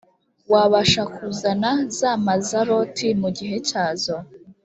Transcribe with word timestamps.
wabasha 0.47 1.01
kuzana 1.15 1.71
za 1.97 2.11
mazaroti 2.25 3.07
mu 3.21 3.29
gihe 3.37 3.57
cyazo 3.69 4.15